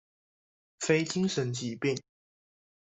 [0.79, 1.95] 非精神疾病